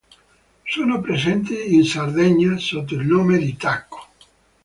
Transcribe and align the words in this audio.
Sono 0.63 0.99
presenti 0.99 1.75
in 1.75 1.85
Sardegna 1.85 2.57
sotto 2.57 2.95
il 2.95 3.05
nome 3.05 3.37
di 3.37 3.55
tacco. 3.55 4.07